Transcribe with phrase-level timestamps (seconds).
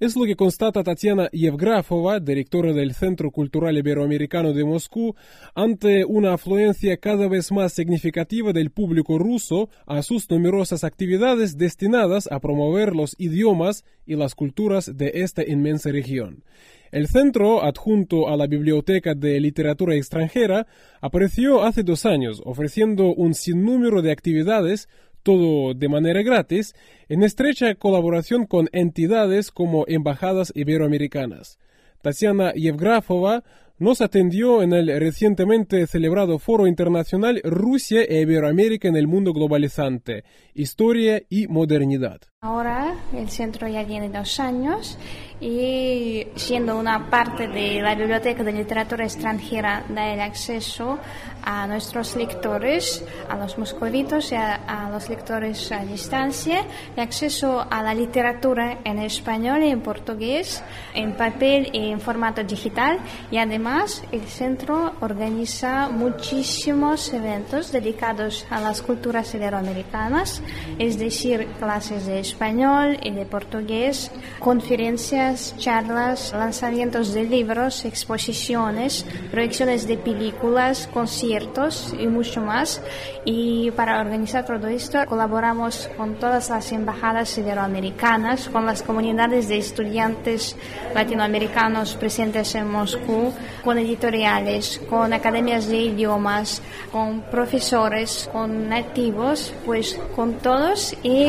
[0.00, 5.14] Es lo que constata Tatiana Yevgrafova, directora del Centro Cultural Iberoamericano de Moscú,
[5.54, 12.28] ante una afluencia cada vez más significativa del público ruso a sus numerosas actividades destinadas
[12.32, 16.42] a promover los idiomas y las culturas de esta inmensa región.
[16.90, 20.66] El centro, adjunto a la Biblioteca de Literatura Extranjera,
[21.00, 24.88] apareció hace dos años ofreciendo un sinnúmero de actividades
[25.24, 26.76] todo de manera gratis,
[27.08, 31.58] en estrecha colaboración con entidades como embajadas iberoamericanas.
[32.00, 33.42] Tatiana Yevgrafova
[33.78, 40.22] nos atendió en el recientemente celebrado Foro Internacional Rusia e Iberoamérica en el Mundo Globalizante,
[40.54, 42.20] Historia y Modernidad.
[42.44, 44.98] Ahora el centro ya tiene dos años
[45.40, 50.98] y siendo una parte de la Biblioteca de Literatura Extranjera da el acceso
[51.42, 57.82] a nuestros lectores, a los moscovitos y a, los lectores a distancia, el acceso a
[57.82, 60.62] la literatura en español y en portugués,
[60.94, 62.98] en papel y en formato digital.
[63.30, 70.42] Y además el centro organiza muchísimos eventos dedicados a las culturas iberoamericanas,
[70.78, 72.33] es decir, clases de español
[73.02, 82.40] y de portugués, conferencias, charlas, lanzamientos de libros, exposiciones, proyecciones de películas, conciertos, y mucho
[82.40, 82.82] más.
[83.24, 89.58] Y para organizar todo esto colaboramos con todas las embajadas iberoamericanas, con las comunidades de
[89.58, 90.56] estudiantes
[90.94, 93.32] latinoamericanos presentes en Moscú,
[93.64, 96.60] con editoriales, con academias de idiomas,
[96.92, 100.94] con profesores, con nativos, pues con todos.
[101.02, 101.28] Y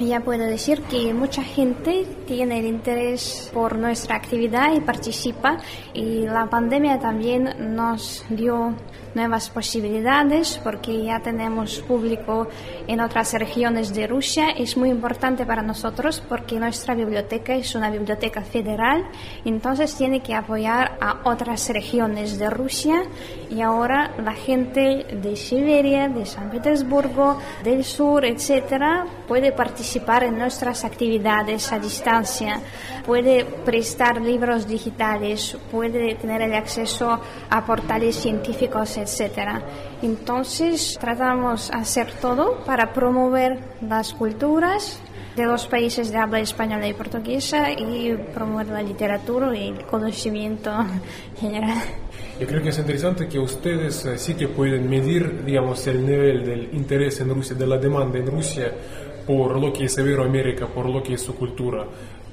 [0.00, 5.58] ya puedo decir que mucha gente tiene interés por nuestra actividad y participa.
[5.94, 8.74] Y la pandemia también nos dio
[9.16, 12.48] nuevas posibilidades porque ya tenemos público
[12.86, 14.50] en otras regiones de Rusia.
[14.50, 19.04] Es muy importante para nosotros porque nuestra biblioteca es una biblioteca federal,
[19.44, 23.02] entonces tiene que apoyar a otras regiones de Rusia
[23.50, 30.38] y ahora la gente de Siberia, de San Petersburgo, del sur, etcétera, puede participar en
[30.38, 32.60] nuestras actividades a distancia,
[33.06, 39.62] puede prestar libros digitales, puede tener el acceso a portales científicos, etcétera.
[40.02, 45.00] Entonces tratamos de hacer todo para promover las culturas
[45.36, 50.72] de los países de habla española y portuguesa y promover la literatura y el conocimiento
[51.38, 51.78] general.
[52.40, 56.44] Yo creo que es interesante que ustedes eh, sí que pueden medir, digamos, el nivel
[56.44, 58.72] del interés en Rusia, de la demanda en Rusia
[59.26, 61.84] por lo que es Iberoamérica, por lo que es su cultura.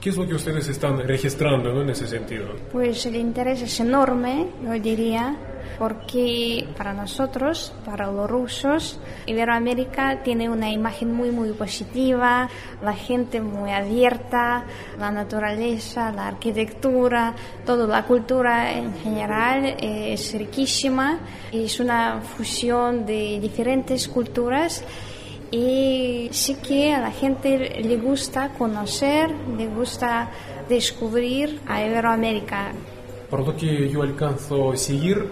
[0.00, 2.48] ¿Qué es lo que ustedes están registrando en ese sentido?
[2.72, 5.36] Pues el interés es enorme, yo diría,
[5.78, 12.48] porque para nosotros, para los rusos, Iberoamérica tiene una imagen muy, muy positiva,
[12.82, 14.64] la gente muy abierta,
[14.98, 17.34] la naturaleza, la arquitectura,
[17.64, 21.18] toda la cultura en general es riquísima,
[21.52, 24.84] es una fusión de diferentes culturas
[25.52, 30.30] y sí que a la gente le gusta conocer, le gusta
[30.68, 32.72] descubrir a Iberoamérica.
[33.28, 35.28] Por lo que yo alcanzo a seguir,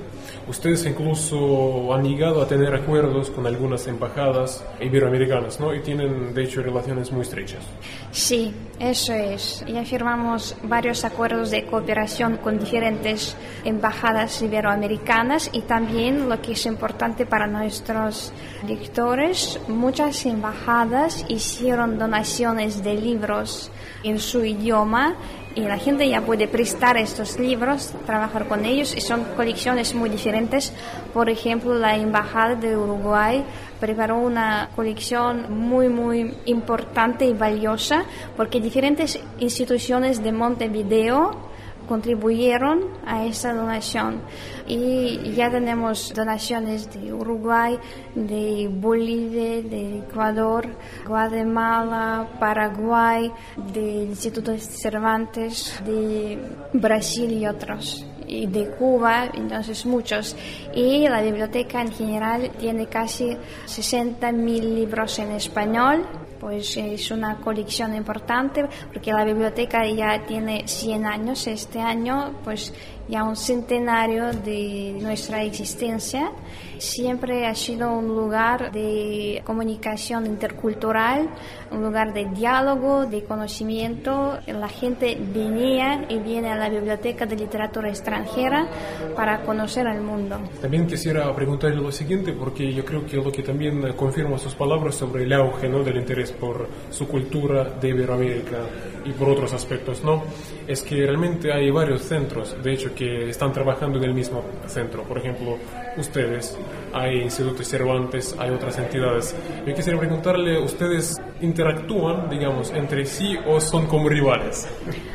[0.48, 5.74] ustedes incluso han llegado a tener acuerdos con algunas embajadas iberoamericanas, ¿no?
[5.74, 7.62] Y tienen, de hecho, relaciones muy estrechas.
[8.10, 9.64] Sí, eso es.
[9.66, 16.66] Ya firmamos varios acuerdos de cooperación con diferentes embajadas iberoamericanas y también, lo que es
[16.66, 18.32] importante para nuestros
[18.66, 23.70] lectores, muchas embajadas hicieron donaciones de libros
[24.02, 25.14] en su idioma
[25.54, 30.08] y la gente ya puede prestar estos libros, trabajar con ellos y son colecciones muy
[30.08, 30.72] diferentes.
[31.12, 33.44] Por ejemplo, la Embajada de Uruguay
[33.80, 38.04] preparó una colección muy, muy importante y valiosa
[38.36, 41.49] porque diferentes instituciones de Montevideo
[41.90, 44.22] contribuyeron a esa donación.
[44.68, 47.76] Y ya tenemos donaciones de Uruguay,
[48.14, 50.68] de Bolivia, de Ecuador,
[51.04, 53.32] Guatemala, Paraguay,
[53.72, 56.38] del Instituto Cervantes, de
[56.74, 60.36] Brasil y otros y de Cuba, entonces muchos.
[60.72, 66.06] Y la biblioteca en general tiene casi 60.000 libros en español,
[66.40, 72.72] pues es una colección importante porque la biblioteca ya tiene 100 años este año, pues
[73.10, 76.30] ya un centenario de nuestra existencia.
[76.78, 81.28] Siempre ha sido un lugar de comunicación intercultural,
[81.70, 84.38] un lugar de diálogo, de conocimiento.
[84.46, 88.66] La gente venía y viene a la Biblioteca de Literatura Extranjera
[89.14, 90.38] para conocer el mundo.
[90.62, 94.94] También quisiera preguntarle lo siguiente, porque yo creo que lo que también confirma sus palabras
[94.94, 95.82] sobre el auge ¿no?
[95.82, 98.58] del interés por su cultura de Iberoamérica
[99.04, 100.24] y por otros aspectos, ¿no?
[100.66, 105.02] Es que realmente hay varios centros, de hecho, que están trabajando en el mismo centro.
[105.04, 105.56] Por ejemplo,
[105.96, 106.56] ustedes,
[106.92, 109.34] hay institutos Cervantes, hay otras entidades.
[109.66, 114.68] Yo quisiera preguntarle, ¿ustedes interactúan, digamos, entre sí o son como rivales?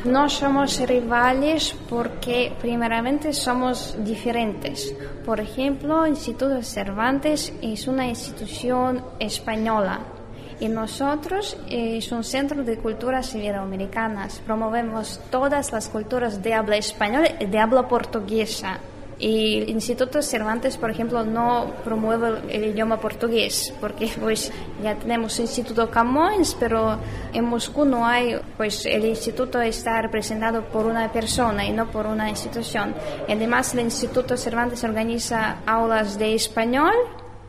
[0.05, 4.95] No somos rivales porque primeramente somos diferentes.
[5.25, 10.14] Por ejemplo, el Instituto Cervantes es una institución española
[10.59, 14.41] y nosotros eh, es un centro de culturas iberoamericanas.
[14.45, 18.79] Promovemos todas las culturas de habla española y de habla portuguesa.
[19.17, 24.51] Y el Instituto Cervantes, por ejemplo, no promueve el idioma portugués, porque pues
[24.83, 26.97] ya tenemos el Instituto Camões, pero
[27.31, 32.07] en Moscú no hay, pues el instituto está representado por una persona y no por
[32.07, 32.93] una institución.
[33.29, 36.93] Además el Instituto Cervantes organiza aulas de español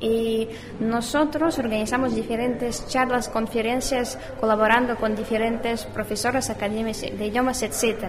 [0.00, 0.48] y
[0.80, 8.04] nosotros organizamos diferentes charlas, conferencias, colaborando con diferentes profesores académicos de idiomas, etc.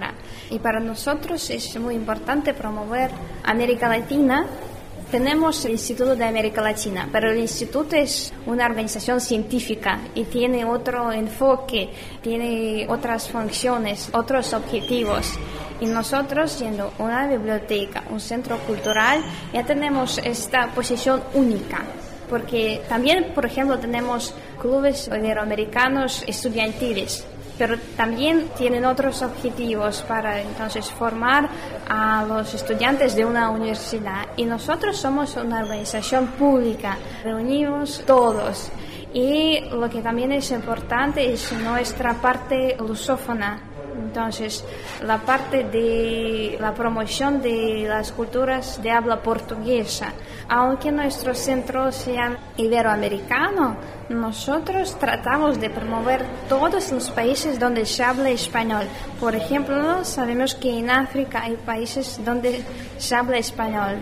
[0.50, 3.12] Y para nosotros es muy importante promover
[3.44, 4.46] América Latina.
[5.10, 10.66] Tenemos el Instituto de América Latina, pero el instituto es una organización científica y tiene
[10.66, 11.90] otro enfoque,
[12.22, 15.40] tiene otras funciones, otros objetivos.
[15.80, 21.84] Y nosotros, siendo una biblioteca, un centro cultural, ya tenemos esta posición única.
[22.30, 27.26] Porque también, por ejemplo, tenemos clubes iberoamericanos estudiantiles,
[27.58, 31.50] pero también tienen otros objetivos para entonces formar
[31.88, 34.28] a los estudiantes de una universidad.
[34.36, 38.70] Y nosotros somos una organización pública, reunimos todos.
[39.14, 43.67] Y lo que también es importante es nuestra parte lusófona
[43.98, 44.64] entonces,
[45.04, 50.14] la parte de la promoción de las culturas de habla portuguesa,
[50.50, 53.78] aunque nuestro centro sea iberoamericano,
[54.10, 58.86] nosotros tratamos de promover todos los países donde se habla español.
[59.20, 62.64] Por ejemplo, sabemos que en África hay países donde
[62.98, 63.98] se habla español,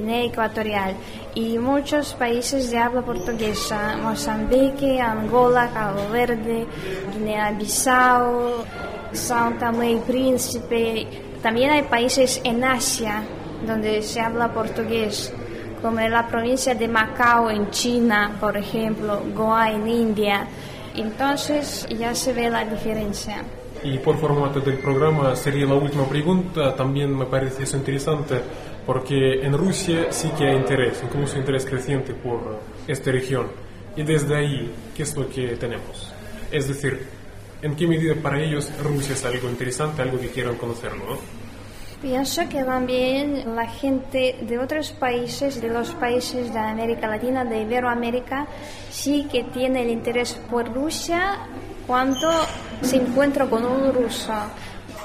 [0.00, 0.94] Guinea Ecuatorial,
[1.34, 6.66] y muchos países de habla portuguesa, Mozambique, Angola, Cabo Verde,
[7.12, 8.64] Guinea-Bissau,
[9.12, 11.06] São Tomé y Príncipe.
[11.42, 13.22] También hay países en Asia
[13.66, 15.32] donde se habla portugués,
[15.82, 20.46] como la provincia de Macao en China, por ejemplo, Goa en India.
[20.94, 23.44] Entonces ya se ve la diferencia.
[23.82, 26.74] Y por formato del programa sería la última pregunta.
[26.74, 28.40] También me parece eso interesante
[28.86, 33.46] porque en Rusia sí que hay interés, incluso interés creciente por esta región.
[33.96, 36.12] Y desde ahí, ¿qué es lo que tenemos?
[36.50, 37.06] Es decir,
[37.62, 41.04] ¿En qué medida para ellos Rusia es algo interesante, algo que quieran conocerlo?
[41.04, 41.18] ¿no?
[42.00, 47.60] Pienso que también la gente de otros países, de los países de América Latina, de
[47.60, 48.46] Iberoamérica,
[48.90, 51.40] sí que tiene el interés por Rusia
[51.86, 52.30] cuando
[52.82, 54.32] se encuentra con un ruso,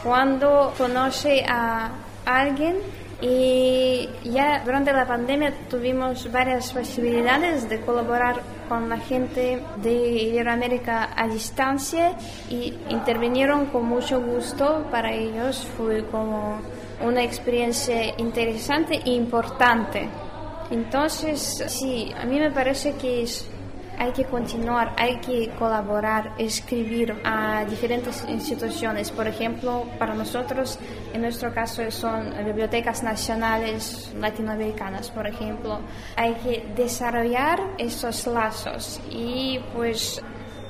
[0.03, 1.89] cuando conoce a
[2.25, 2.77] alguien
[3.21, 11.09] y ya durante la pandemia tuvimos varias posibilidades de colaborar con la gente de Iberoamérica
[11.15, 12.17] a distancia
[12.49, 14.85] y intervinieron con mucho gusto.
[14.91, 16.59] Para ellos fue como
[17.01, 20.09] una experiencia interesante e importante.
[20.69, 23.47] Entonces, sí, a mí me parece que es
[23.97, 29.11] hay que continuar, hay que colaborar, escribir a diferentes instituciones.
[29.11, 30.79] Por ejemplo, para nosotros,
[31.13, 35.79] en nuestro caso, son bibliotecas nacionales latinoamericanas, por ejemplo.
[36.15, 40.21] Hay que desarrollar esos lazos y pues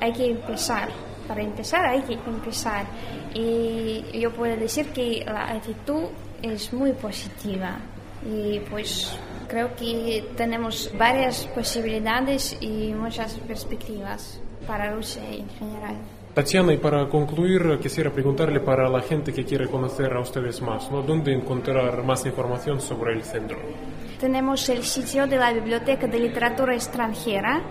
[0.01, 0.89] hay que empezar.
[1.27, 2.86] Para empezar hay que empezar.
[3.34, 6.05] Y yo puedo decir que la actitud
[6.41, 7.77] es muy positiva.
[8.25, 9.17] Y pues
[9.48, 15.96] Creo que tenemos varias posibilidades y muchas perspectivas para Rusia en general.
[16.34, 20.91] Tatiana, y para concluir, quisiera preguntarle para la gente que quiere conocer a ustedes más,
[20.91, 21.01] ¿no?
[21.01, 23.58] ¿dónde encontrar más información sobre el centro?
[24.20, 27.62] Tenemos el sitio de la Biblioteca de Literatura Extranjera,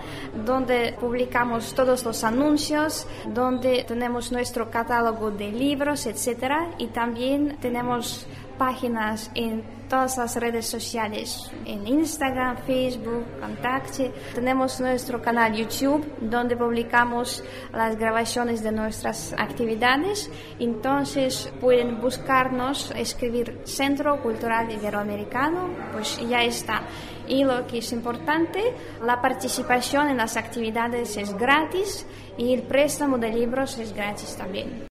[0.47, 6.77] donde publicamos todos los anuncios, donde tenemos nuestro catálogo de libros, etc.
[6.79, 9.63] Y también tenemos páginas en
[9.95, 14.13] todas las redes sociales, en Instagram, Facebook, Contacte.
[14.35, 20.29] Tenemos nuestro canal YouTube donde publicamos las grabaciones de nuestras actividades.
[20.59, 26.83] Entonces pueden buscarnos, escribir Centro Cultural Iberoamericano, pues ya está.
[27.29, 32.05] Y lo que es importante, la participación en las actividades es gratis
[32.37, 34.89] y el préstamo de libros es gratis también.